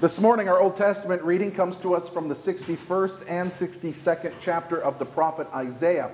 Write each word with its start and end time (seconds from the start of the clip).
This 0.00 0.18
morning, 0.18 0.48
our 0.48 0.58
Old 0.58 0.76
Testament 0.76 1.22
reading 1.22 1.52
comes 1.52 1.76
to 1.78 1.94
us 1.94 2.08
from 2.08 2.28
the 2.28 2.34
61st 2.34 3.22
and 3.28 3.48
62nd 3.48 4.32
chapter 4.40 4.82
of 4.82 4.98
the 4.98 5.04
prophet 5.04 5.46
Isaiah. 5.54 6.10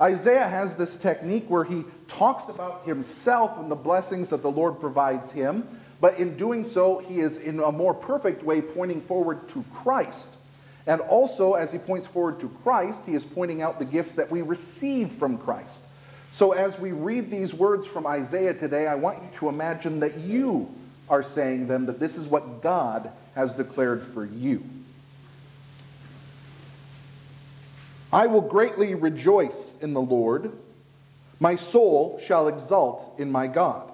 Isaiah 0.00 0.48
has 0.48 0.74
this 0.74 0.96
technique 0.96 1.44
where 1.48 1.62
he 1.62 1.84
talks 2.08 2.48
about 2.48 2.84
himself 2.84 3.56
and 3.58 3.70
the 3.70 3.76
blessings 3.76 4.30
that 4.30 4.42
the 4.42 4.50
Lord 4.50 4.80
provides 4.80 5.30
him, 5.30 5.68
but 6.00 6.18
in 6.18 6.36
doing 6.36 6.64
so, 6.64 6.98
he 6.98 7.20
is 7.20 7.36
in 7.36 7.60
a 7.60 7.70
more 7.70 7.94
perfect 7.94 8.42
way 8.42 8.60
pointing 8.60 9.00
forward 9.00 9.48
to 9.50 9.64
Christ. 9.72 10.36
And 10.88 11.00
also, 11.02 11.54
as 11.54 11.70
he 11.70 11.78
points 11.78 12.08
forward 12.08 12.40
to 12.40 12.48
Christ, 12.64 13.04
he 13.06 13.14
is 13.14 13.24
pointing 13.24 13.62
out 13.62 13.78
the 13.78 13.84
gifts 13.84 14.14
that 14.14 14.32
we 14.32 14.42
receive 14.42 15.12
from 15.12 15.38
Christ. 15.38 15.84
So, 16.32 16.52
as 16.52 16.80
we 16.80 16.90
read 16.90 17.30
these 17.30 17.54
words 17.54 17.86
from 17.86 18.04
Isaiah 18.04 18.54
today, 18.54 18.88
I 18.88 18.96
want 18.96 19.22
you 19.22 19.28
to 19.38 19.48
imagine 19.48 20.00
that 20.00 20.18
you 20.18 20.74
are 21.12 21.22
saying 21.22 21.68
them, 21.68 21.84
that 21.86 22.00
this 22.00 22.16
is 22.16 22.26
what 22.26 22.62
God 22.62 23.10
has 23.34 23.52
declared 23.52 24.02
for 24.02 24.24
you. 24.24 24.64
I 28.10 28.26
will 28.26 28.40
greatly 28.40 28.94
rejoice 28.94 29.76
in 29.82 29.92
the 29.92 30.00
Lord. 30.00 30.50
My 31.38 31.54
soul 31.54 32.18
shall 32.24 32.48
exult 32.48 33.14
in 33.18 33.30
my 33.30 33.46
God. 33.46 33.92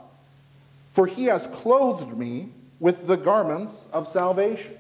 For 0.93 1.09
he 1.09 1.25
has 1.25 1.49
clothed 1.49 2.17
me 2.17 2.51
with 2.79 3.09
the 3.09 3.17
garments 3.17 3.89
of 3.93 4.07
salvation. 4.07 4.79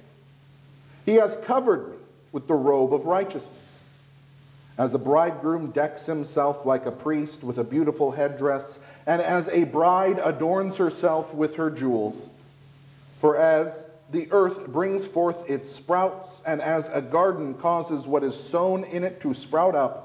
He 1.04 1.16
has 1.16 1.36
covered 1.38 1.90
me 1.90 1.96
with 2.30 2.46
the 2.46 2.54
robe 2.54 2.94
of 2.94 3.06
righteousness. 3.06 3.67
As 4.78 4.94
a 4.94 4.98
bridegroom 4.98 5.72
decks 5.72 6.06
himself 6.06 6.64
like 6.64 6.86
a 6.86 6.92
priest 6.92 7.42
with 7.42 7.58
a 7.58 7.64
beautiful 7.64 8.12
headdress, 8.12 8.78
and 9.06 9.20
as 9.20 9.48
a 9.48 9.64
bride 9.64 10.20
adorns 10.22 10.76
herself 10.76 11.34
with 11.34 11.56
her 11.56 11.68
jewels. 11.68 12.30
For 13.20 13.36
as 13.36 13.88
the 14.10 14.28
earth 14.30 14.68
brings 14.68 15.04
forth 15.04 15.50
its 15.50 15.68
sprouts, 15.68 16.42
and 16.46 16.62
as 16.62 16.88
a 16.90 17.02
garden 17.02 17.54
causes 17.54 18.06
what 18.06 18.22
is 18.22 18.38
sown 18.38 18.84
in 18.84 19.02
it 19.02 19.20
to 19.22 19.34
sprout 19.34 19.74
up, 19.74 20.04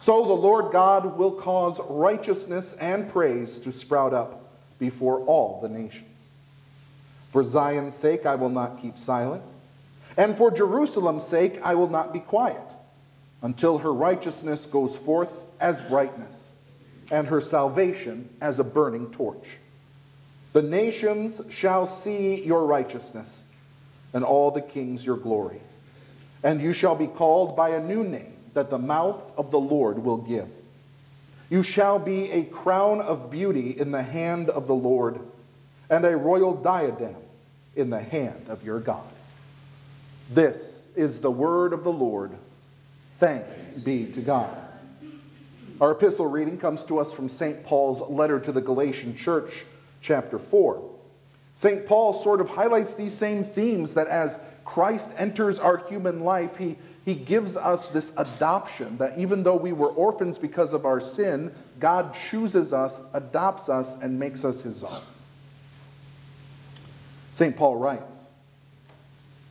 so 0.00 0.24
the 0.24 0.32
Lord 0.32 0.72
God 0.72 1.16
will 1.16 1.30
cause 1.30 1.78
righteousness 1.88 2.72
and 2.80 3.08
praise 3.08 3.60
to 3.60 3.70
sprout 3.70 4.12
up 4.12 4.48
before 4.80 5.20
all 5.20 5.60
the 5.60 5.68
nations. 5.68 6.08
For 7.30 7.44
Zion's 7.44 7.94
sake, 7.94 8.26
I 8.26 8.34
will 8.34 8.48
not 8.48 8.82
keep 8.82 8.98
silent, 8.98 9.42
and 10.16 10.36
for 10.36 10.50
Jerusalem's 10.50 11.24
sake, 11.24 11.60
I 11.62 11.74
will 11.76 11.88
not 11.88 12.12
be 12.12 12.18
quiet, 12.18 12.74
until 13.42 13.78
her 13.78 13.92
righteousness 13.92 14.66
goes 14.66 14.96
forth 14.96 15.44
as 15.60 15.80
brightness, 15.80 16.54
and 17.10 17.26
her 17.26 17.40
salvation 17.40 18.28
as 18.40 18.58
a 18.58 18.64
burning 18.64 19.10
torch. 19.10 19.58
The 20.52 20.62
nations 20.62 21.40
shall 21.50 21.86
see 21.86 22.42
your 22.42 22.66
righteousness, 22.66 23.44
and 24.14 24.24
all 24.24 24.50
the 24.50 24.60
kings 24.60 25.04
your 25.04 25.16
glory. 25.16 25.60
And 26.44 26.60
you 26.60 26.72
shall 26.72 26.94
be 26.94 27.06
called 27.06 27.56
by 27.56 27.70
a 27.70 27.82
new 27.82 28.04
name 28.04 28.32
that 28.54 28.70
the 28.70 28.78
mouth 28.78 29.20
of 29.36 29.50
the 29.50 29.60
Lord 29.60 29.98
will 29.98 30.18
give. 30.18 30.48
You 31.50 31.62
shall 31.62 31.98
be 31.98 32.30
a 32.30 32.44
crown 32.44 33.00
of 33.00 33.30
beauty 33.30 33.70
in 33.70 33.90
the 33.90 34.02
hand 34.02 34.48
of 34.48 34.66
the 34.66 34.74
Lord, 34.74 35.18
and 35.90 36.04
a 36.04 36.16
royal 36.16 36.54
diadem 36.54 37.16
in 37.76 37.90
the 37.90 38.00
hand 38.00 38.46
of 38.48 38.64
your 38.64 38.80
God. 38.80 39.04
This 40.30 40.88
is 40.96 41.20
the 41.20 41.30
word 41.30 41.72
of 41.72 41.84
the 41.84 41.92
Lord. 41.92 42.32
Thanks 43.22 43.74
be 43.74 44.06
to 44.06 44.20
God. 44.20 44.50
Our 45.80 45.92
epistle 45.92 46.26
reading 46.26 46.58
comes 46.58 46.82
to 46.86 46.98
us 46.98 47.12
from 47.12 47.28
St. 47.28 47.64
Paul's 47.64 48.00
letter 48.10 48.40
to 48.40 48.50
the 48.50 48.60
Galatian 48.60 49.14
church 49.14 49.62
chapter 50.00 50.40
4. 50.40 50.90
St. 51.54 51.86
Paul 51.86 52.14
sort 52.14 52.40
of 52.40 52.48
highlights 52.48 52.96
these 52.96 53.14
same 53.14 53.44
themes 53.44 53.94
that 53.94 54.08
as 54.08 54.40
Christ 54.64 55.12
enters 55.18 55.60
our 55.60 55.76
human 55.76 56.22
life, 56.22 56.56
he, 56.56 56.74
he 57.04 57.14
gives 57.14 57.56
us 57.56 57.90
this 57.90 58.12
adoption 58.16 58.98
that 58.98 59.16
even 59.16 59.44
though 59.44 59.54
we 59.54 59.72
were 59.72 59.90
orphans 59.90 60.36
because 60.36 60.72
of 60.72 60.84
our 60.84 61.00
sin, 61.00 61.52
God 61.78 62.16
chooses 62.28 62.72
us, 62.72 63.04
adopts 63.14 63.68
us, 63.68 63.96
and 64.00 64.18
makes 64.18 64.44
us 64.44 64.62
his 64.62 64.82
own. 64.82 65.02
St. 67.34 67.56
Paul 67.56 67.76
writes 67.76 68.26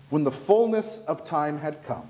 When 0.09 0.25
the 0.25 0.29
fullness 0.29 1.05
of 1.05 1.23
time 1.23 1.57
had 1.59 1.85
come, 1.85 2.09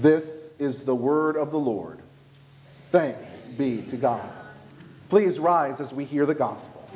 This 0.00 0.54
is 0.58 0.84
the 0.84 0.94
word 0.94 1.36
of 1.36 1.50
the 1.50 1.58
Lord. 1.58 1.98
Thanks 2.88 3.44
be 3.44 3.82
to 3.90 3.98
God. 3.98 4.26
Please 5.10 5.38
rise 5.38 5.78
as 5.78 5.92
we 5.92 6.06
hear 6.06 6.24
the 6.24 6.34
gospel. 6.34 6.88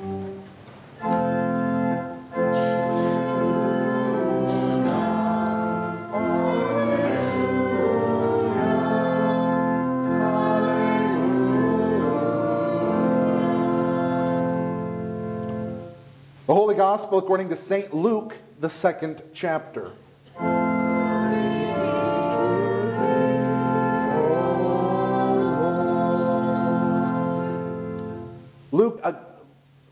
The 16.47 16.54
Holy 16.54 16.75
Gospel 16.75 17.19
according 17.19 17.50
to 17.50 17.56
St. 17.56 17.93
Luke, 17.93 18.34
the 18.60 18.70
second 18.70 19.20
chapter. 19.34 19.93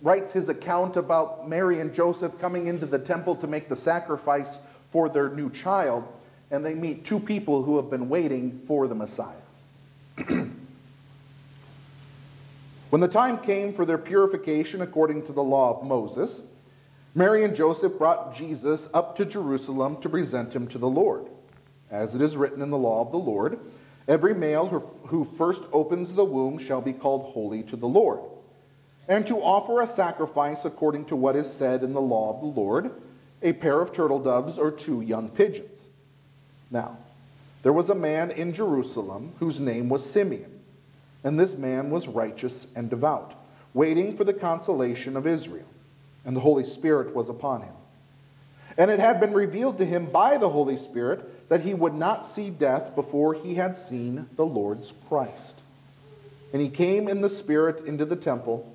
Writes 0.02 0.32
his 0.32 0.48
account 0.48 0.96
about 0.96 1.48
Mary 1.48 1.78
and 1.80 1.94
Joseph 1.94 2.38
coming 2.40 2.66
into 2.66 2.86
the 2.86 2.98
temple 2.98 3.36
to 3.36 3.46
make 3.46 3.68
the 3.68 3.76
sacrifice 3.76 4.58
for 4.90 5.08
their 5.08 5.30
new 5.30 5.48
child, 5.48 6.04
and 6.50 6.66
they 6.66 6.74
meet 6.74 7.04
two 7.04 7.20
people 7.20 7.62
who 7.62 7.76
have 7.76 7.88
been 7.88 8.08
waiting 8.08 8.60
for 8.66 8.88
the 8.88 8.94
Messiah. 8.94 9.36
when 12.90 13.00
the 13.00 13.08
time 13.08 13.38
came 13.38 13.72
for 13.72 13.84
their 13.84 13.96
purification 13.96 14.82
according 14.82 15.24
to 15.26 15.32
the 15.32 15.42
law 15.42 15.78
of 15.78 15.86
Moses, 15.86 16.42
Mary 17.14 17.44
and 17.44 17.54
Joseph 17.54 17.96
brought 17.96 18.34
Jesus 18.34 18.88
up 18.92 19.14
to 19.16 19.24
Jerusalem 19.24 20.00
to 20.00 20.08
present 20.08 20.54
him 20.54 20.66
to 20.68 20.78
the 20.78 20.88
Lord. 20.88 21.26
As 21.90 22.14
it 22.14 22.20
is 22.20 22.36
written 22.36 22.60
in 22.60 22.70
the 22.70 22.78
law 22.78 23.02
of 23.02 23.12
the 23.12 23.18
Lord, 23.18 23.58
every 24.08 24.34
male 24.34 24.66
who 25.06 25.24
first 25.36 25.62
opens 25.72 26.14
the 26.14 26.24
womb 26.24 26.58
shall 26.58 26.80
be 26.80 26.92
called 26.92 27.32
holy 27.32 27.62
to 27.64 27.76
the 27.76 27.86
Lord 27.86 28.20
and 29.08 29.26
to 29.26 29.42
offer 29.42 29.80
a 29.80 29.86
sacrifice 29.86 30.64
according 30.64 31.06
to 31.06 31.16
what 31.16 31.36
is 31.36 31.52
said 31.52 31.82
in 31.82 31.92
the 31.92 32.00
law 32.00 32.34
of 32.34 32.40
the 32.40 32.60
Lord 32.60 32.90
a 33.42 33.52
pair 33.52 33.80
of 33.80 33.92
turtle 33.92 34.20
doves 34.20 34.58
or 34.58 34.70
two 34.70 35.00
young 35.00 35.28
pigeons. 35.28 35.88
Now, 36.70 36.96
there 37.62 37.72
was 37.72 37.90
a 37.90 37.94
man 37.94 38.30
in 38.30 38.52
Jerusalem 38.52 39.32
whose 39.38 39.60
name 39.60 39.88
was 39.88 40.08
Simeon, 40.08 40.60
and 41.24 41.38
this 41.38 41.56
man 41.56 41.90
was 41.90 42.08
righteous 42.08 42.66
and 42.74 42.88
devout, 42.88 43.34
waiting 43.74 44.16
for 44.16 44.24
the 44.24 44.32
consolation 44.32 45.16
of 45.16 45.26
Israel, 45.26 45.66
and 46.24 46.36
the 46.36 46.40
Holy 46.40 46.64
Spirit 46.64 47.14
was 47.14 47.28
upon 47.28 47.62
him. 47.62 47.74
And 48.78 48.90
it 48.90 49.00
had 49.00 49.20
been 49.20 49.34
revealed 49.34 49.78
to 49.78 49.84
him 49.84 50.06
by 50.06 50.38
the 50.38 50.48
Holy 50.48 50.76
Spirit 50.76 51.48
that 51.48 51.60
he 51.60 51.74
would 51.74 51.94
not 51.94 52.26
see 52.26 52.48
death 52.48 52.94
before 52.94 53.34
he 53.34 53.54
had 53.54 53.76
seen 53.76 54.26
the 54.36 54.46
Lord's 54.46 54.92
Christ. 55.08 55.60
And 56.52 56.62
he 56.62 56.68
came 56.68 57.08
in 57.08 57.20
the 57.20 57.28
Spirit 57.28 57.82
into 57.82 58.04
the 58.04 58.16
temple. 58.16 58.74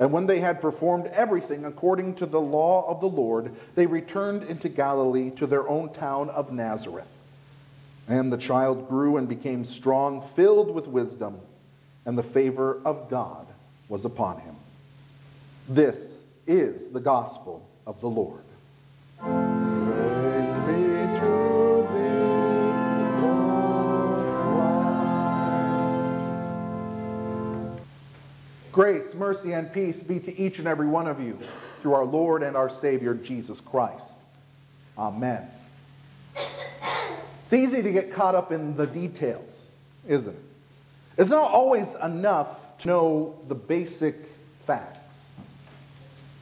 And 0.00 0.10
when 0.10 0.26
they 0.26 0.40
had 0.40 0.60
performed 0.60 1.06
everything 1.08 1.66
according 1.66 2.16
to 2.16 2.26
the 2.26 2.40
law 2.40 2.88
of 2.88 3.00
the 3.00 3.08
Lord, 3.08 3.54
they 3.74 3.86
returned 3.86 4.42
into 4.44 4.68
Galilee 4.68 5.30
to 5.32 5.46
their 5.46 5.68
own 5.68 5.92
town 5.92 6.30
of 6.30 6.50
Nazareth. 6.50 7.16
And 8.08 8.32
the 8.32 8.38
child 8.38 8.88
grew 8.88 9.18
and 9.18 9.28
became 9.28 9.64
strong, 9.64 10.20
filled 10.20 10.74
with 10.74 10.88
wisdom 10.88 11.38
and 12.06 12.16
the 12.16 12.22
favor 12.22 12.80
of 12.84 13.08
God 13.10 13.46
was 13.88 14.04
upon 14.04 14.40
him. 14.40 14.56
This 15.68 16.22
is 16.46 16.90
the 16.90 17.00
gospel 17.00 17.68
of 17.86 18.00
the 18.00 18.08
Lord. 18.08 18.42
Grace, 28.72 29.14
mercy, 29.14 29.52
and 29.52 29.72
peace 29.72 30.02
be 30.02 30.20
to 30.20 30.38
each 30.38 30.58
and 30.58 30.68
every 30.68 30.86
one 30.86 31.08
of 31.08 31.20
you 31.20 31.38
through 31.82 31.94
our 31.94 32.04
Lord 32.04 32.42
and 32.42 32.56
our 32.56 32.68
Savior 32.68 33.14
Jesus 33.14 33.60
Christ. 33.60 34.12
Amen. 34.96 35.46
It's 36.36 37.52
easy 37.52 37.82
to 37.82 37.90
get 37.90 38.12
caught 38.12 38.36
up 38.36 38.52
in 38.52 38.76
the 38.76 38.86
details, 38.86 39.70
isn't 40.06 40.34
it? 40.34 40.42
It's 41.18 41.30
not 41.30 41.50
always 41.50 41.94
enough 41.96 42.78
to 42.78 42.88
know 42.88 43.38
the 43.48 43.54
basic 43.54 44.14
facts. 44.60 45.30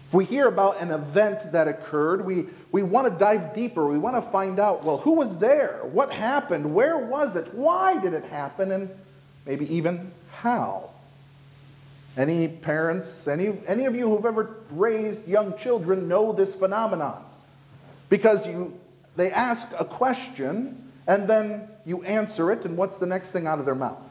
If 0.08 0.14
we 0.14 0.25
hear 0.25 0.48
about 0.48 0.80
an 0.80 0.90
event 0.90 1.52
that 1.52 1.66
occurred, 1.66 2.25
we, 2.25 2.46
we 2.72 2.82
want 2.82 3.10
to 3.10 3.19
dive 3.19 3.54
deeper. 3.54 3.86
We 3.86 3.98
want 3.98 4.16
to 4.16 4.22
find 4.22 4.60
out 4.60 4.84
well, 4.84 4.98
who 4.98 5.14
was 5.14 5.38
there? 5.38 5.80
What 5.84 6.12
happened? 6.12 6.75
Where 6.75 6.98
was 6.98 7.36
it? 7.36 7.54
Why 7.54 7.98
did 8.00 8.12
it 8.12 8.25
happen? 8.25 8.70
And 8.70 8.90
maybe 9.46 9.72
even 9.75 10.12
how. 10.30 10.90
Any 12.19 12.49
parents, 12.49 13.29
any, 13.29 13.56
any 13.69 13.87
of 13.87 13.94
you 13.94 14.11
who've 14.11 14.26
ever 14.26 14.56
raised 14.73 15.29
young 15.29 15.56
children 15.56 16.09
know 16.09 16.32
this 16.32 16.53
phenomenon. 16.56 17.25
Because 18.09 18.44
you, 18.44 18.79
they 19.15 19.31
ask 19.31 19.73
a 19.79 19.85
question 19.85 20.91
and 21.06 21.29
then 21.29 21.69
you 21.87 22.03
answer 22.03 22.50
it, 22.50 22.65
and 22.65 22.76
what's 22.76 22.99
the 22.99 23.06
next 23.06 23.31
thing 23.31 23.47
out 23.47 23.61
of 23.61 23.65
their 23.65 23.76
mouth? 23.76 24.03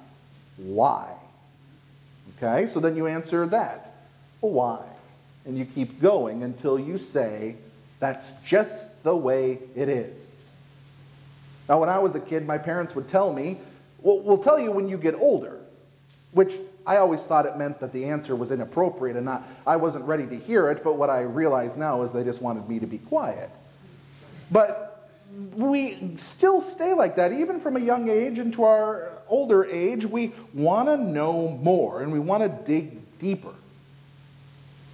Why? 0.56 1.06
Okay, 2.38 2.68
so 2.68 2.80
then 2.80 2.95
you 2.95 3.07
answer 3.07 3.45
that. 3.48 3.94
Well, 4.39 4.53
why? 4.53 4.80
And 5.45 5.57
you 5.57 5.65
keep 5.65 6.01
going 6.01 6.44
until 6.44 6.80
you 6.80 6.98
say, 6.98 7.57
that's 8.00 8.31
just 8.45 9.03
the 9.03 9.15
way 9.15 9.60
it 9.75 9.89
is. 9.89 10.45
Now, 11.68 11.81
when 11.81 11.89
I 11.89 12.00
was 12.00 12.15
a 12.15 12.21
kid, 12.21 12.48
my 12.48 12.57
parents 12.57 12.95
would 12.95 13.10
tell 13.10 13.33
me, 13.33 13.60
well, 14.01 14.21
we'll 14.21 14.44
tell 14.44 14.60
you 14.60 14.71
when 14.71 14.88
you 14.88 14.98
get 14.98 15.15
older, 15.15 15.60
which 16.31 16.53
I 16.88 16.98
always 16.98 17.24
thought 17.25 17.45
it 17.45 17.57
meant 17.57 17.81
that 17.81 17.92
the 17.92 18.06
answer 18.06 18.34
was 18.34 18.50
inappropriate 18.50 19.18
and 19.18 19.25
not, 19.25 19.44
I 19.68 19.75
wasn't 19.75 20.06
ready 20.06 20.25
to 20.25 20.38
hear 20.38 20.72
it, 20.72 20.86
but 20.86 20.94
what 20.95 21.10
I 21.10 21.22
realize 21.22 21.75
now 21.75 22.01
is 22.04 22.13
they 22.13 22.24
just 22.24 22.42
wanted 22.42 22.68
me 22.69 22.80
to 22.80 22.88
be 22.88 22.98
quiet. 22.98 23.50
But 24.50 25.10
we 25.54 26.16
still 26.16 26.62
stay 26.62 26.94
like 26.94 27.18
that, 27.18 27.34
even 27.34 27.60
from 27.60 27.75
a 27.75 27.81
young 27.81 28.10
age 28.10 28.39
into 28.39 28.63
our 28.63 29.12
older 29.28 29.66
age, 29.66 30.06
we 30.06 30.31
want 30.54 30.88
to 30.88 30.95
know 30.95 31.50
more 31.62 32.01
and 32.01 32.13
we 32.13 32.19
want 32.19 32.44
to 32.44 32.50
dig 32.66 33.19
deeper. 33.19 33.54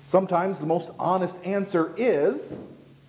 Sometimes 0.08 0.58
the 0.58 0.66
most 0.66 0.90
honest 0.98 1.38
answer 1.46 1.94
is, 1.96 2.58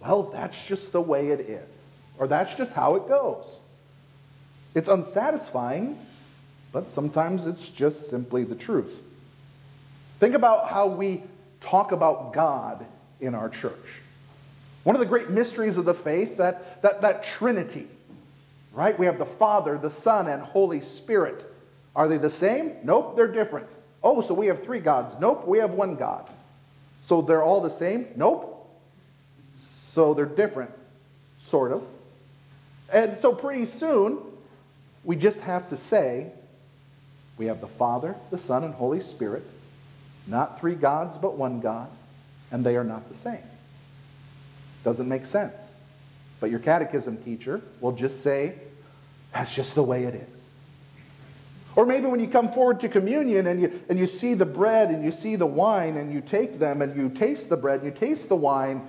well, 0.01 0.25
that's 0.25 0.67
just 0.67 0.93
the 0.93 1.01
way 1.01 1.29
it 1.29 1.41
is, 1.41 1.97
or 2.19 2.27
that's 2.27 2.55
just 2.55 2.75
how 2.75 2.97
it 2.97 3.09
goes. 3.09 3.47
It's 4.75 4.89
unsatisfying, 4.89 5.99
but 6.75 6.91
sometimes 6.91 7.47
it's 7.47 7.69
just 7.69 8.11
simply 8.11 8.43
the 8.43 8.57
truth. 8.57 9.01
Think 10.19 10.35
about 10.35 10.69
how 10.69 10.89
we 10.89 11.23
talk 11.61 11.93
about 11.93 12.33
God 12.33 12.85
in 13.21 13.33
our 13.33 13.49
church. 13.49 14.03
One 14.83 14.97
of 14.97 15.01
the 15.01 15.07
great 15.07 15.31
mysteries 15.31 15.77
of 15.77 15.85
the 15.85 15.95
faith, 15.95 16.37
that, 16.39 16.83
that, 16.83 17.01
that 17.03 17.23
Trinity, 17.23 17.87
right? 18.73 18.99
We 18.99 19.07
have 19.07 19.19
the 19.19 19.25
Father, 19.25 19.79
the 19.79 19.89
Son, 19.89 20.27
and 20.27 20.43
Holy 20.43 20.81
Spirit. 20.81 21.47
Are 21.95 22.09
they 22.09 22.17
the 22.19 22.29
same? 22.29 22.73
Nope, 22.83 23.17
they're 23.17 23.33
different. 23.33 23.69
Oh, 24.03 24.21
so 24.21 24.35
we 24.35 24.49
have 24.49 24.61
three 24.61 24.81
gods. 24.81 25.15
Nope, 25.21 25.47
we 25.47 25.59
have 25.59 25.71
one 25.71 25.95
God. 25.95 26.29
So 27.03 27.23
they're 27.23 27.45
all 27.45 27.61
the 27.61 27.71
same? 27.71 28.09
Nope. 28.17 28.51
So 29.93 30.13
they're 30.13 30.27
different, 30.27 30.73
sort 31.39 31.71
of. 31.71 31.85
And 32.93 33.17
so 33.17 33.33
pretty 33.33 33.67
soon, 33.67 34.19
we 35.05 35.15
just 35.15 35.39
have 35.39 35.69
to 35.69 35.77
say 35.77 36.33
we 37.37 37.47
have 37.47 37.61
the 37.61 37.69
Father, 37.69 38.15
the 38.31 38.39
Son, 38.39 38.65
and 38.65 38.75
Holy 38.75 39.01
Spirit, 39.01 39.45
not 40.27 40.61
three 40.61 40.75
gods, 40.75 41.17
but 41.17 41.37
one 41.37 41.61
God, 41.61 41.89
and 42.51 42.65
they 42.65 42.77
are 42.77 42.85
not 42.85 43.09
the 43.09 43.15
same. 43.15 43.43
Doesn't 44.85 45.09
make 45.09 45.25
sense. 45.25 45.75
But 46.41 46.51
your 46.51 46.61
catechism 46.61 47.17
teacher 47.19 47.61
will 47.81 47.93
just 47.93 48.23
say, 48.23 48.55
that's 49.33 49.55
just 49.55 49.75
the 49.75 49.83
way 49.83 50.05
it 50.05 50.15
is. 50.15 50.53
Or 51.77 51.85
maybe 51.85 52.07
when 52.07 52.21
you 52.21 52.29
come 52.29 52.53
forward 52.53 52.81
to 52.81 52.89
communion 52.89 53.49
and 53.49 53.61
you, 53.61 53.81
and 53.89 53.99
you 53.99 54.07
see 54.07 54.35
the 54.35 54.47
bread 54.47 54.91
and 54.91 55.05
you 55.05 55.11
see 55.11 55.35
the 55.35 55.47
wine 55.47 55.97
and 55.97 56.13
you 56.13 56.21
take 56.21 56.59
them 56.61 56.83
and 56.83 56.95
you 56.97 57.09
taste 57.09 57.49
the 57.49 57.57
bread 57.57 57.81
and 57.81 57.93
you 57.93 57.99
taste 57.99 58.29
the 58.29 58.37
wine 58.37 58.87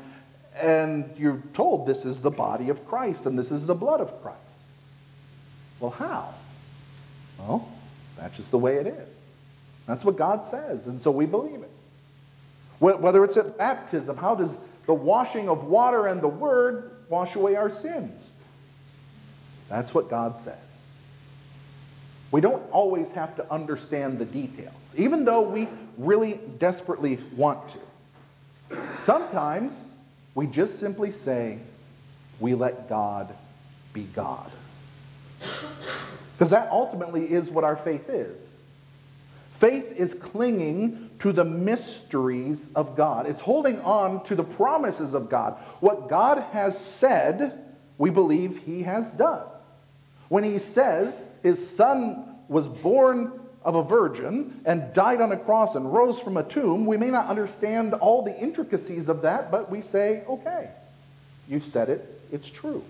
and 0.61 1.09
you're 1.17 1.41
told 1.53 1.87
this 1.87 2.05
is 2.05 2.21
the 2.21 2.29
body 2.29 2.69
of 2.69 2.85
Christ 2.87 3.25
and 3.25 3.39
this 3.39 3.51
is 3.51 3.65
the 3.65 3.73
blood 3.73 4.01
of 4.01 4.21
Christ. 4.21 4.39
Well, 5.79 5.91
how? 5.91 6.33
Well, 7.39 7.67
that's 8.17 8.37
just 8.37 8.51
the 8.51 8.57
way 8.57 8.77
it 8.77 8.87
is. 8.87 9.09
That's 9.87 10.03
what 10.03 10.17
God 10.17 10.43
says, 10.43 10.87
and 10.87 11.01
so 11.01 11.11
we 11.11 11.25
believe 11.25 11.61
it. 11.61 11.71
Whether 12.79 13.23
it's 13.23 13.37
at 13.37 13.57
baptism, 13.57 14.17
how 14.17 14.35
does 14.35 14.53
the 14.85 14.93
washing 14.93 15.49
of 15.49 15.65
water 15.65 16.07
and 16.07 16.21
the 16.21 16.27
word 16.27 16.91
wash 17.09 17.35
away 17.35 17.55
our 17.55 17.69
sins. 17.69 18.29
That's 19.69 19.93
what 19.93 20.09
God 20.09 20.37
says. 20.37 20.57
We 22.31 22.41
don't 22.41 22.63
always 22.71 23.11
have 23.11 23.35
to 23.37 23.51
understand 23.51 24.19
the 24.19 24.25
details, 24.25 24.73
even 24.97 25.25
though 25.25 25.41
we 25.41 25.67
really 25.97 26.39
desperately 26.59 27.19
want 27.35 27.61
to. 27.69 28.77
Sometimes 28.97 29.87
we 30.33 30.47
just 30.47 30.79
simply 30.79 31.11
say, 31.11 31.59
we 32.39 32.53
let 32.53 32.89
God 32.89 33.33
be 33.93 34.03
God. 34.13 34.51
Because 36.35 36.49
that 36.49 36.69
ultimately 36.71 37.31
is 37.31 37.49
what 37.49 37.63
our 37.63 37.77
faith 37.77 38.09
is. 38.09 38.45
Faith 39.53 39.93
is 39.95 40.13
clinging 40.13 41.09
to 41.19 41.31
the 41.31 41.45
mysteries 41.45 42.73
of 42.73 42.97
God. 42.97 43.25
It's 43.25 43.41
holding 43.41 43.79
on 43.81 44.21
to 44.25 44.35
the 44.35 44.43
promises 44.43 45.13
of 45.13 45.29
God. 45.29 45.53
What 45.79 46.09
God 46.09 46.43
has 46.51 46.77
said, 46.77 47.57
we 47.97 48.09
believe 48.09 48.63
he 48.65 48.83
has 48.83 49.09
done. 49.11 49.43
When 50.27 50.43
he 50.43 50.57
says 50.57 51.25
his 51.41 51.75
son 51.75 52.35
was 52.49 52.67
born 52.67 53.31
of 53.63 53.75
a 53.75 53.83
virgin 53.83 54.59
and 54.65 54.93
died 54.93 55.21
on 55.21 55.31
a 55.31 55.37
cross 55.37 55.75
and 55.75 55.91
rose 55.91 56.19
from 56.19 56.35
a 56.35 56.43
tomb, 56.43 56.85
we 56.85 56.97
may 56.97 57.09
not 57.09 57.27
understand 57.27 57.93
all 57.93 58.23
the 58.23 58.37
intricacies 58.37 59.07
of 59.07 59.21
that, 59.21 59.51
but 59.51 59.71
we 59.71 59.81
say, 59.81 60.23
okay, 60.27 60.69
you 61.47 61.61
said 61.61 61.89
it, 61.89 62.21
it's 62.31 62.49
true. 62.49 62.83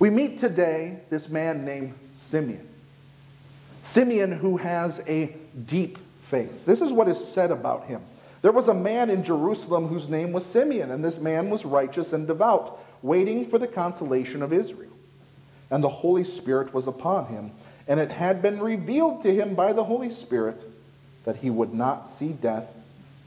We 0.00 0.08
meet 0.08 0.38
today 0.40 1.00
this 1.10 1.28
man 1.28 1.66
named 1.66 1.92
Simeon. 2.16 2.66
Simeon, 3.82 4.32
who 4.32 4.56
has 4.56 5.02
a 5.06 5.36
deep 5.66 5.98
faith. 6.22 6.64
This 6.64 6.80
is 6.80 6.90
what 6.90 7.06
is 7.06 7.22
said 7.22 7.50
about 7.50 7.84
him. 7.84 8.00
There 8.40 8.50
was 8.50 8.68
a 8.68 8.74
man 8.74 9.10
in 9.10 9.22
Jerusalem 9.22 9.88
whose 9.88 10.08
name 10.08 10.32
was 10.32 10.46
Simeon, 10.46 10.90
and 10.90 11.04
this 11.04 11.18
man 11.20 11.50
was 11.50 11.66
righteous 11.66 12.14
and 12.14 12.26
devout, 12.26 12.82
waiting 13.02 13.46
for 13.46 13.58
the 13.58 13.66
consolation 13.66 14.42
of 14.42 14.54
Israel. 14.54 14.90
And 15.70 15.84
the 15.84 15.90
Holy 15.90 16.24
Spirit 16.24 16.72
was 16.72 16.86
upon 16.86 17.26
him. 17.26 17.52
and 17.86 17.98
it 17.98 18.10
had 18.10 18.40
been 18.40 18.60
revealed 18.60 19.22
to 19.24 19.34
him 19.34 19.54
by 19.54 19.72
the 19.72 19.84
Holy 19.84 20.10
Spirit 20.10 20.60
that 21.24 21.36
he 21.36 21.50
would 21.50 21.74
not 21.74 22.06
see 22.06 22.32
death 22.32 22.72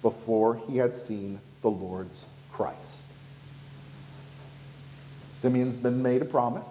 before 0.02 0.56
he 0.68 0.78
had 0.78 0.96
seen 0.96 1.40
the 1.62 1.70
Lord's 1.70 2.26
Christ. 2.52 3.04
Simeon's 5.44 5.76
been 5.76 6.02
made 6.02 6.22
a 6.22 6.26
promise. 6.26 6.66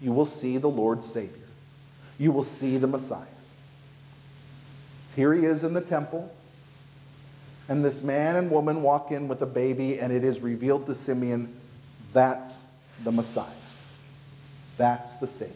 You 0.00 0.14
will 0.14 0.24
see 0.24 0.56
the 0.56 0.66
Lord's 0.66 1.04
Savior. 1.04 1.44
You 2.18 2.32
will 2.32 2.42
see 2.42 2.78
the 2.78 2.86
Messiah. 2.86 3.20
Here 5.14 5.34
he 5.34 5.44
is 5.44 5.62
in 5.62 5.74
the 5.74 5.82
temple, 5.82 6.34
and 7.68 7.84
this 7.84 8.02
man 8.02 8.36
and 8.36 8.50
woman 8.50 8.82
walk 8.82 9.12
in 9.12 9.28
with 9.28 9.42
a 9.42 9.46
baby, 9.46 10.00
and 10.00 10.10
it 10.10 10.24
is 10.24 10.40
revealed 10.40 10.86
to 10.86 10.94
Simeon 10.94 11.54
that's 12.14 12.64
the 13.02 13.12
Messiah. 13.12 13.44
That's 14.78 15.18
the 15.18 15.26
Savior. 15.26 15.54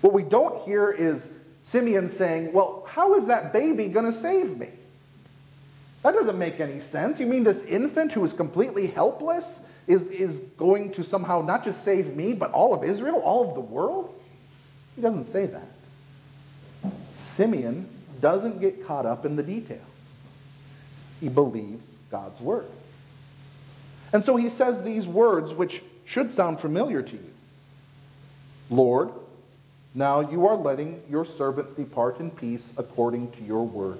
What 0.00 0.14
we 0.14 0.22
don't 0.22 0.62
hear 0.62 0.90
is 0.90 1.30
Simeon 1.64 2.08
saying, 2.08 2.54
Well, 2.54 2.86
how 2.88 3.14
is 3.14 3.26
that 3.26 3.52
baby 3.52 3.88
going 3.88 4.06
to 4.06 4.12
save 4.14 4.56
me? 4.56 4.70
That 6.02 6.14
doesn't 6.14 6.38
make 6.38 6.60
any 6.60 6.80
sense. 6.80 7.20
You 7.20 7.26
mean 7.26 7.44
this 7.44 7.62
infant 7.64 8.12
who 8.12 8.24
is 8.24 8.32
completely 8.32 8.86
helpless 8.86 9.66
is, 9.90 10.08
is 10.08 10.38
going 10.56 10.92
to 10.92 11.02
somehow 11.02 11.42
not 11.42 11.64
just 11.64 11.84
save 11.84 12.14
me, 12.14 12.32
but 12.32 12.52
all 12.52 12.72
of 12.72 12.84
Israel, 12.84 13.20
all 13.20 13.48
of 13.48 13.54
the 13.54 13.60
world? 13.60 14.14
He 14.94 15.02
doesn't 15.02 15.24
say 15.24 15.46
that. 15.46 15.66
Simeon 17.16 17.88
doesn't 18.20 18.60
get 18.60 18.86
caught 18.86 19.04
up 19.04 19.24
in 19.24 19.36
the 19.36 19.42
details. 19.42 19.80
He 21.20 21.28
believes 21.28 21.94
God's 22.10 22.40
word. 22.40 22.66
And 24.12 24.22
so 24.22 24.36
he 24.36 24.48
says 24.48 24.82
these 24.82 25.06
words, 25.06 25.52
which 25.52 25.82
should 26.04 26.32
sound 26.32 26.60
familiar 26.60 27.02
to 27.02 27.12
you 27.12 27.30
Lord, 28.68 29.10
now 29.94 30.20
you 30.20 30.46
are 30.46 30.54
letting 30.54 31.02
your 31.10 31.24
servant 31.24 31.76
depart 31.76 32.20
in 32.20 32.30
peace 32.30 32.72
according 32.78 33.32
to 33.32 33.42
your 33.42 33.66
word. 33.66 33.98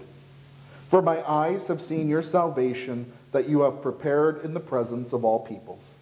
For 0.88 1.02
my 1.02 1.28
eyes 1.28 1.66
have 1.66 1.80
seen 1.80 2.09
your 2.09 2.23
salvation 2.23 3.12
that 3.32 3.49
you 3.49 3.60
have 3.62 3.82
prepared 3.82 4.44
in 4.44 4.54
the 4.54 4.60
presence 4.60 5.12
of 5.12 5.25
all 5.25 5.40
peoples, 5.40 5.99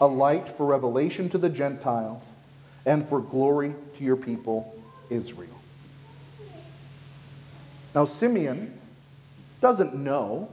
a 0.00 0.06
light 0.06 0.48
for 0.48 0.66
revelation 0.66 1.28
to 1.30 1.38
the 1.38 1.48
Gentiles 1.48 2.32
and 2.86 3.08
for 3.08 3.20
glory 3.20 3.74
to 3.96 4.04
your 4.04 4.16
people, 4.16 4.74
Israel. 5.10 5.48
Now, 7.94 8.04
Simeon 8.04 8.78
doesn't 9.60 9.94
know 9.94 10.50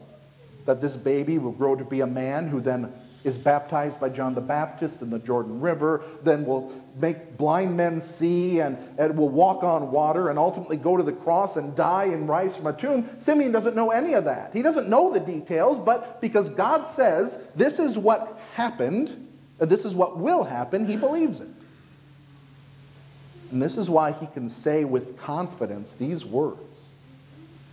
that 0.66 0.82
this 0.82 0.96
baby 0.98 1.38
will 1.38 1.52
grow 1.52 1.76
to 1.76 1.86
be 1.86 2.02
a 2.02 2.08
man 2.08 2.48
who 2.48 2.60
then 2.60 2.94
is 3.24 3.38
baptized 3.38 4.00
by 4.00 4.10
John 4.10 4.34
the 4.34 4.42
Baptist 4.42 5.02
in 5.02 5.10
the 5.10 5.20
Jordan 5.20 5.60
River, 5.60 6.02
then 6.24 6.46
will 6.46 6.72
make 7.00 7.38
blind 7.38 7.76
men 7.76 8.00
see 8.00 8.62
and, 8.62 8.78
and 8.98 9.18
will 9.18 9.30
walk 9.30 9.64
on 9.64 9.92
water 9.92 10.30
and 10.30 10.40
ultimately 10.40 10.78
go 10.78 10.96
to 10.96 11.04
the 11.04 11.12
cross 11.12 11.58
and 11.58 11.76
die 11.76 12.06
and 12.06 12.28
rise 12.28 12.56
from 12.56 12.68
a 12.68 12.74
tomb. 12.74 13.10
Simeon 13.20 13.52
doesn't 13.52 13.76
know 13.76 13.92
any 13.92 14.14
of 14.14 14.26
that. 14.26 14.52
He 14.54 14.62
doesn't 14.62 14.90
know 14.90 15.12
the 15.12 15.20
details, 15.20 15.78
but 15.78 16.22
because 16.22 16.50
God 16.50 16.86
says 16.88 17.42
this 17.56 17.80
is 17.80 17.98
what 17.98 18.40
happened, 18.54 19.28
and 19.60 19.70
this 19.70 19.84
is 19.84 19.96
what 19.96 20.18
will 20.18 20.44
happen, 20.44 20.86
he 20.86 20.96
believes 20.96 21.42
it. 21.42 21.50
And 23.52 23.62
this 23.62 23.78
is 23.78 23.90
why 23.90 24.12
he 24.14 24.28
can 24.28 24.48
say 24.48 24.86
with 24.86 25.18
confidence 25.18 25.94
these 25.96 26.24
words 26.24 26.90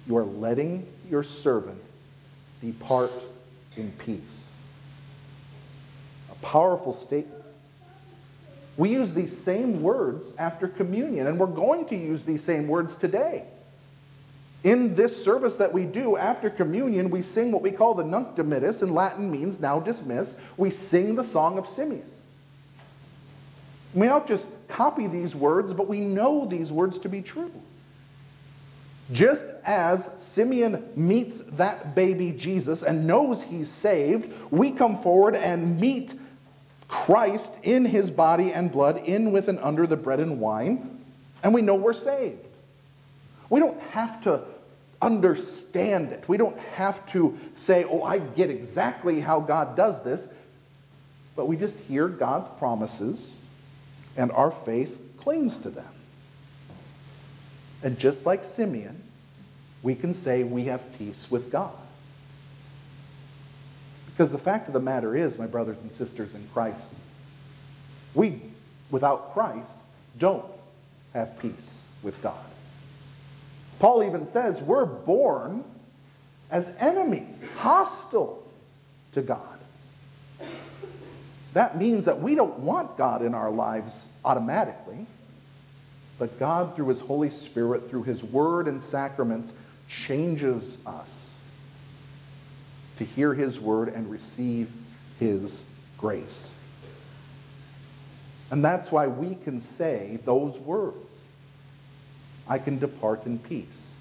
You 0.08 0.16
are 0.16 0.24
letting 0.24 0.86
your 1.08 1.22
servant 1.22 1.82
depart 2.60 3.24
in 3.76 3.92
peace 3.92 4.45
powerful 6.46 6.92
statement. 6.92 7.42
We 8.76 8.90
use 8.90 9.14
these 9.14 9.36
same 9.36 9.82
words 9.82 10.32
after 10.38 10.68
communion, 10.68 11.26
and 11.26 11.38
we're 11.38 11.46
going 11.46 11.86
to 11.86 11.96
use 11.96 12.24
these 12.24 12.44
same 12.44 12.68
words 12.68 12.96
today. 12.96 13.44
In 14.62 14.94
this 14.94 15.24
service 15.24 15.56
that 15.56 15.72
we 15.72 15.84
do 15.84 16.16
after 16.16 16.50
communion, 16.50 17.10
we 17.10 17.22
sing 17.22 17.52
what 17.52 17.62
we 17.62 17.70
call 17.70 17.94
the 17.94 18.04
Nunc 18.04 18.36
Dimittis, 18.36 18.82
in 18.82 18.94
Latin 18.94 19.30
means 19.30 19.60
now 19.60 19.80
dismiss. 19.80 20.38
We 20.56 20.70
sing 20.70 21.14
the 21.14 21.24
Song 21.24 21.58
of 21.58 21.66
Simeon. 21.66 22.04
We 23.94 24.06
don't 24.06 24.26
just 24.26 24.48
copy 24.68 25.06
these 25.06 25.34
words, 25.34 25.72
but 25.72 25.88
we 25.88 26.00
know 26.00 26.44
these 26.44 26.70
words 26.70 26.98
to 27.00 27.08
be 27.08 27.22
true. 27.22 27.52
Just 29.12 29.46
as 29.64 30.10
Simeon 30.20 30.84
meets 30.96 31.40
that 31.52 31.94
baby 31.94 32.32
Jesus 32.32 32.82
and 32.82 33.06
knows 33.06 33.42
he's 33.42 33.70
saved, 33.70 34.32
we 34.50 34.70
come 34.70 34.96
forward 34.96 35.34
and 35.36 35.80
meet 35.80 36.12
Christ 36.88 37.52
in 37.62 37.84
his 37.84 38.10
body 38.10 38.52
and 38.52 38.70
blood, 38.70 39.02
in 39.04 39.32
with 39.32 39.48
and 39.48 39.58
under 39.58 39.86
the 39.86 39.96
bread 39.96 40.20
and 40.20 40.40
wine, 40.40 40.98
and 41.42 41.52
we 41.52 41.62
know 41.62 41.74
we're 41.74 41.92
saved. 41.92 42.38
We 43.50 43.60
don't 43.60 43.80
have 43.80 44.22
to 44.24 44.42
understand 45.02 46.12
it. 46.12 46.24
We 46.28 46.36
don't 46.36 46.58
have 46.58 47.04
to 47.12 47.38
say, 47.54 47.84
oh, 47.84 48.02
I 48.02 48.18
get 48.18 48.50
exactly 48.50 49.20
how 49.20 49.40
God 49.40 49.76
does 49.76 50.02
this. 50.02 50.32
But 51.34 51.46
we 51.46 51.56
just 51.56 51.78
hear 51.80 52.08
God's 52.08 52.48
promises, 52.58 53.40
and 54.16 54.32
our 54.32 54.50
faith 54.50 55.00
clings 55.18 55.58
to 55.58 55.70
them. 55.70 55.84
And 57.82 57.98
just 57.98 58.24
like 58.24 58.42
Simeon, 58.42 59.02
we 59.82 59.94
can 59.94 60.14
say 60.14 60.44
we 60.44 60.64
have 60.64 60.98
peace 60.98 61.30
with 61.30 61.52
God. 61.52 61.74
Because 64.16 64.32
the 64.32 64.38
fact 64.38 64.66
of 64.66 64.72
the 64.72 64.80
matter 64.80 65.14
is, 65.14 65.38
my 65.38 65.46
brothers 65.46 65.76
and 65.82 65.92
sisters 65.92 66.34
in 66.34 66.42
Christ, 66.54 66.90
we, 68.14 68.40
without 68.90 69.34
Christ, 69.34 69.72
don't 70.18 70.44
have 71.12 71.38
peace 71.38 71.82
with 72.02 72.22
God. 72.22 72.46
Paul 73.78 74.02
even 74.04 74.24
says 74.24 74.62
we're 74.62 74.86
born 74.86 75.64
as 76.50 76.74
enemies, 76.80 77.44
hostile 77.58 78.42
to 79.12 79.20
God. 79.20 79.58
That 81.52 81.76
means 81.76 82.06
that 82.06 82.18
we 82.18 82.34
don't 82.34 82.60
want 82.60 82.96
God 82.96 83.20
in 83.20 83.34
our 83.34 83.50
lives 83.50 84.08
automatically, 84.24 85.04
but 86.18 86.38
God, 86.38 86.74
through 86.74 86.88
His 86.88 87.00
Holy 87.00 87.28
Spirit, 87.28 87.90
through 87.90 88.04
His 88.04 88.24
Word 88.24 88.66
and 88.66 88.80
sacraments, 88.80 89.52
changes 89.88 90.78
us 90.86 91.25
to 92.98 93.04
hear 93.04 93.34
his 93.34 93.60
word 93.60 93.88
and 93.88 94.10
receive 94.10 94.70
his 95.18 95.64
grace. 95.98 96.54
And 98.50 98.64
that's 98.64 98.92
why 98.92 99.06
we 99.06 99.34
can 99.34 99.60
say 99.60 100.18
those 100.24 100.58
words 100.58 100.96
I 102.48 102.58
can 102.58 102.78
depart 102.78 103.26
in 103.26 103.38
peace. 103.38 103.96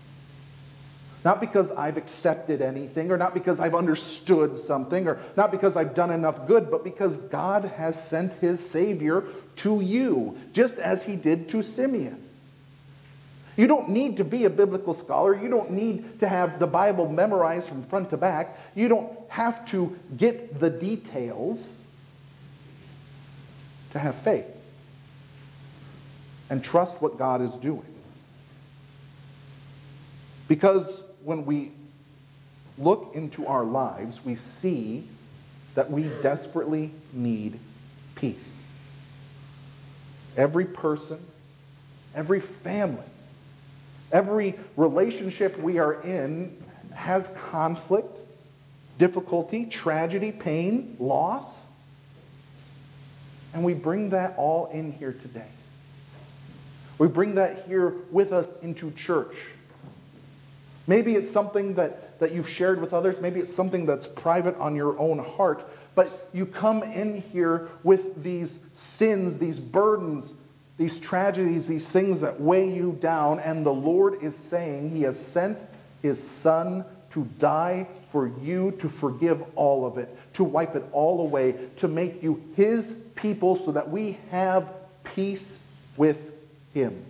Not 1.24 1.40
because 1.40 1.72
I've 1.72 1.98
accepted 1.98 2.62
anything, 2.62 3.12
or 3.12 3.18
not 3.18 3.34
because 3.34 3.60
I've 3.60 3.74
understood 3.74 4.56
something, 4.56 5.08
or 5.08 5.20
not 5.36 5.50
because 5.50 5.76
I've 5.76 5.96
done 5.96 6.12
enough 6.12 6.46
good, 6.46 6.70
but 6.70 6.84
because 6.84 7.18
God 7.18 7.66
has 7.66 8.02
sent 8.02 8.34
his 8.34 8.60
Savior 8.60 9.24
to 9.58 9.82
you, 9.82 10.38
just 10.54 10.78
as 10.78 11.04
he 11.04 11.16
did 11.16 11.50
to 11.50 11.64
Simeon. 11.64 12.22
You 13.58 13.68
don't 13.68 13.90
need 13.90 14.18
to 14.18 14.26
be 14.26 14.46
a 14.46 14.50
biblical 14.50 14.94
scholar. 14.94 15.34
You 15.34 15.50
don't 15.50 15.72
need 15.72 16.20
to 16.20 16.28
have 16.28 16.60
the 16.60 16.68
Bible 16.68 17.08
memorized 17.08 17.70
from 17.70 17.84
front 17.84 18.10
to 18.10 18.18
back. 18.18 18.58
You 18.76 18.90
don't 18.90 19.12
have 19.30 19.66
to 19.70 19.98
get 20.18 20.60
the 20.60 20.70
details 20.70 21.76
to 23.92 24.00
have 24.00 24.16
faith 24.16 24.46
and 26.50 26.64
trust 26.64 27.02
what 27.02 27.18
God 27.18 27.42
is 27.42 27.54
doing. 27.54 27.86
Because 30.48 31.04
when 31.24 31.46
we 31.46 31.72
look 32.78 33.12
into 33.16 33.48
our 33.48 33.64
lives, 33.64 34.24
we 34.24 34.36
see 34.36 35.06
that 35.76 35.90
we 35.90 36.04
desperately 36.22 36.92
need 37.14 37.58
peace. 38.16 38.66
Every 40.38 40.66
person, 40.66 41.20
every 42.14 42.42
family, 42.42 43.04
Every 44.12 44.56
relationship 44.78 45.58
we 45.60 45.80
are 45.80 46.02
in 46.02 46.56
has 46.94 47.30
conflict, 47.50 48.20
difficulty, 48.98 49.66
tragedy, 49.66 50.32
pain, 50.32 50.96
loss. 51.00 51.68
And 53.54 53.64
we 53.64 53.74
bring 53.74 54.10
that 54.10 54.36
all 54.38 54.68
in 54.68 54.92
here 54.92 55.14
today. 55.14 55.48
We 56.98 57.08
bring 57.08 57.36
that 57.36 57.66
here 57.68 57.94
with 58.12 58.32
us 58.32 58.48
into 58.62 58.92
church. 58.92 59.36
Maybe 60.88 61.16
it's 61.16 61.32
something 61.32 61.74
that, 61.76 62.20
that 62.20 62.32
you've 62.32 62.48
shared 62.48 62.80
with 62.80 62.94
others. 62.94 63.20
Maybe 63.20 63.40
it's 63.40 63.54
something 63.54 63.86
that's 63.86 64.06
private 64.06 64.56
on 64.58 64.76
your 64.76 64.98
own 65.00 65.20
heart. 65.20 65.68
But 65.96 66.30
you 66.34 66.46
come 66.46 66.84
in 66.84 67.22
here 67.22 67.70
with 67.84 68.24
these 68.24 68.60
sins, 68.74 69.38
these 69.40 69.60
burdens, 69.60 70.36
these 70.78 71.00
tragedies, 71.00 71.68
these 71.68 71.90
things 71.90 72.22
that 72.22 72.40
weigh 72.40 72.70
you 72.70 72.98
down, 73.02 73.40
and 73.40 73.66
the 73.66 73.74
Lord 73.74 74.22
is 74.22 74.36
saying 74.36 74.90
He 74.90 75.04
has 75.04 75.20
sent 75.20 75.58
His 76.02 76.22
Son 76.22 76.86
to 77.12 77.24
die 77.40 77.88
for 78.12 78.28
you, 78.42 78.72
to 78.80 78.90
forgive 78.90 79.42
all 79.56 79.86
of 79.86 79.98
it, 79.98 80.16
to 80.34 80.44
wipe 80.44 80.76
it 80.76 80.84
all 80.92 81.22
away, 81.22 81.56
to 81.78 81.88
make 81.88 82.22
you 82.22 82.44
His 82.56 82.92
people 83.16 83.56
so 83.56 83.72
that 83.72 83.90
we 83.90 84.18
have 84.32 84.70
peace 85.04 85.64
with 85.98 86.34
him. 86.74 87.04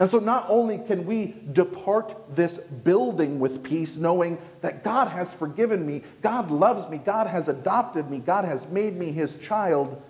And 0.00 0.10
so, 0.10 0.18
not 0.18 0.46
only 0.48 0.78
can 0.78 1.06
we 1.06 1.34
depart 1.52 2.14
this 2.34 2.58
building 2.58 3.38
with 3.38 3.62
peace, 3.62 3.96
knowing 3.96 4.38
that 4.60 4.82
God 4.82 5.08
has 5.08 5.32
forgiven 5.32 5.86
me, 5.86 6.02
God 6.20 6.50
loves 6.50 6.88
me, 6.90 6.98
God 6.98 7.28
has 7.28 7.48
adopted 7.48 8.10
me, 8.10 8.18
God 8.18 8.44
has 8.44 8.68
made 8.68 8.96
me 8.96 9.12
his 9.12 9.38
child, 9.38 10.02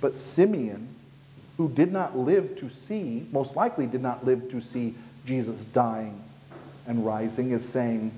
but 0.00 0.16
Simeon, 0.16 0.88
who 1.56 1.68
did 1.68 1.92
not 1.92 2.16
live 2.16 2.58
to 2.60 2.70
see, 2.70 3.26
most 3.32 3.56
likely 3.56 3.86
did 3.86 4.02
not 4.02 4.24
live 4.24 4.50
to 4.50 4.60
see 4.60 4.94
Jesus 5.24 5.62
dying 5.64 6.22
and 6.86 7.04
rising, 7.04 7.50
is 7.50 7.66
saying, 7.66 8.12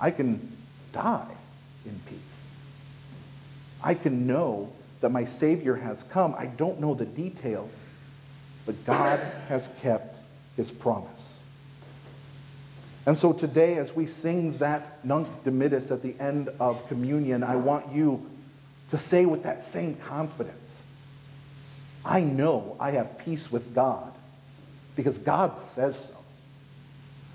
I 0.00 0.10
can 0.10 0.56
die 0.92 1.34
in 1.84 1.98
peace. 2.06 2.56
I 3.82 3.94
can 3.94 4.26
know 4.26 4.72
that 5.00 5.10
my 5.10 5.24
Savior 5.24 5.76
has 5.76 6.02
come. 6.04 6.34
I 6.36 6.46
don't 6.46 6.80
know 6.80 6.94
the 6.94 7.06
details 7.06 7.84
but 8.68 8.84
God 8.84 9.18
has 9.48 9.70
kept 9.80 10.14
his 10.54 10.70
promise. 10.70 11.42
And 13.06 13.16
so 13.16 13.32
today, 13.32 13.78
as 13.78 13.96
we 13.96 14.04
sing 14.04 14.58
that 14.58 15.02
Nunc 15.06 15.26
Dimittis 15.42 15.90
at 15.90 16.02
the 16.02 16.14
end 16.20 16.50
of 16.60 16.86
communion, 16.86 17.42
I 17.42 17.56
want 17.56 17.90
you 17.94 18.26
to 18.90 18.98
say 18.98 19.26
with 19.26 19.42
that 19.42 19.62
same 19.62 19.94
confidence 19.96 20.68
I 22.04 22.20
know 22.20 22.76
I 22.80 22.92
have 22.92 23.18
peace 23.18 23.52
with 23.52 23.74
God 23.74 24.12
because 24.96 25.18
God 25.18 25.58
says 25.58 25.96
so. 26.08 26.14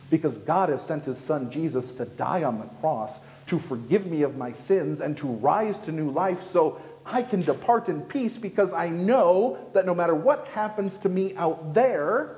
Because 0.09 0.37
God 0.39 0.69
has 0.69 0.85
sent 0.85 1.05
his 1.05 1.17
son 1.17 1.51
Jesus 1.51 1.93
to 1.93 2.05
die 2.05 2.43
on 2.43 2.59
the 2.59 2.65
cross 2.81 3.19
to 3.47 3.59
forgive 3.59 4.05
me 4.05 4.23
of 4.23 4.35
my 4.37 4.51
sins 4.51 4.99
and 4.99 5.15
to 5.17 5.27
rise 5.27 5.77
to 5.79 5.91
new 5.91 6.09
life. 6.09 6.43
So 6.43 6.81
I 7.05 7.21
can 7.21 7.41
depart 7.41 7.87
in 7.87 8.01
peace 8.01 8.37
because 8.37 8.73
I 8.73 8.89
know 8.89 9.59
that 9.73 9.85
no 9.85 9.93
matter 9.93 10.15
what 10.15 10.47
happens 10.47 10.97
to 10.97 11.09
me 11.09 11.35
out 11.35 11.73
there, 11.73 12.35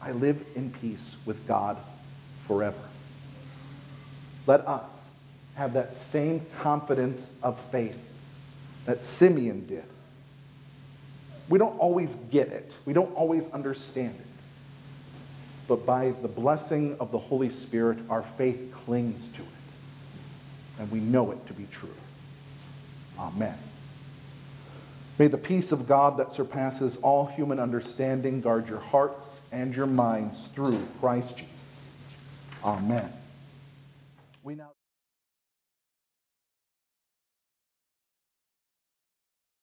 I 0.00 0.12
live 0.12 0.44
in 0.54 0.70
peace 0.72 1.16
with 1.26 1.46
God 1.46 1.76
forever. 2.46 2.76
Let 4.46 4.66
us 4.66 5.01
have 5.54 5.74
that 5.74 5.92
same 5.92 6.46
confidence 6.60 7.32
of 7.42 7.58
faith 7.58 7.98
that 8.86 9.02
Simeon 9.02 9.66
did. 9.66 9.84
We 11.48 11.58
don't 11.58 11.78
always 11.78 12.14
get 12.30 12.48
it, 12.48 12.72
we 12.84 12.92
don't 12.92 13.14
always 13.14 13.50
understand 13.50 14.14
it. 14.18 14.26
But 15.68 15.86
by 15.86 16.12
the 16.22 16.28
blessing 16.28 16.96
of 16.98 17.12
the 17.12 17.18
Holy 17.18 17.50
Spirit, 17.50 17.98
our 18.10 18.22
faith 18.22 18.74
clings 18.84 19.28
to 19.32 19.42
it. 19.42 19.48
And 20.80 20.90
we 20.90 21.00
know 21.00 21.30
it 21.30 21.46
to 21.46 21.52
be 21.52 21.66
true. 21.70 21.94
Amen. 23.18 23.56
May 25.18 25.28
the 25.28 25.38
peace 25.38 25.72
of 25.72 25.86
God 25.86 26.16
that 26.16 26.32
surpasses 26.32 26.96
all 26.96 27.26
human 27.26 27.60
understanding 27.60 28.40
guard 28.40 28.68
your 28.68 28.80
hearts 28.80 29.40
and 29.52 29.74
your 29.74 29.86
minds 29.86 30.48
through 30.54 30.84
Christ 31.00 31.36
Jesus. 31.36 31.90
Amen. 32.64 33.12
We 34.42 34.54
now 34.54 34.70